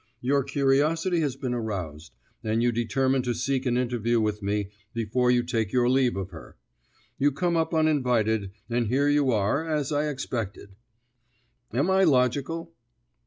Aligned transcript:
Your 0.21 0.43
curiosity 0.43 1.19
has 1.19 1.35
been 1.35 1.53
aroused, 1.53 2.15
and 2.43 2.63
you 2.63 2.71
determine 2.71 3.21
to 3.21 3.35
seek 3.35 3.67
an 3.67 3.77
interview 3.77 4.19
with 4.19 4.41
me 4.41 4.71
before 4.95 5.29
you 5.29 5.43
take 5.43 5.71
your 5.71 5.87
leave 5.89 6.15
of 6.15 6.31
her. 6.31 6.57
You 7.19 7.31
come 7.31 7.55
up 7.55 7.71
uninvited, 7.71 8.49
and 8.67 8.87
here 8.87 9.07
you 9.07 9.29
are, 9.29 9.63
as 9.63 9.91
I 9.91 10.09
expected. 10.09 10.75
Am 11.71 11.91
I 11.91 12.03
logical?" 12.03 12.73